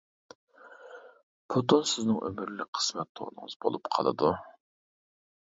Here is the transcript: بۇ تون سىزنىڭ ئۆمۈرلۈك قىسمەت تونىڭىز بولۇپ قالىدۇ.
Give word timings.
بۇ 1.53 1.63
تون 1.73 1.85
سىزنىڭ 1.89 2.17
ئۆمۈرلۈك 2.31 2.71
قىسمەت 2.81 3.11
تونىڭىز 3.21 3.59
بولۇپ 3.67 3.93
قالىدۇ. 3.99 4.35